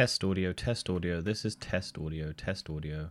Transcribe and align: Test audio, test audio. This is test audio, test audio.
Test 0.00 0.24
audio, 0.24 0.54
test 0.54 0.88
audio. 0.88 1.20
This 1.20 1.44
is 1.44 1.56
test 1.56 1.98
audio, 1.98 2.32
test 2.32 2.70
audio. 2.70 3.10